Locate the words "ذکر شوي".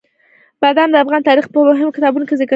2.41-2.45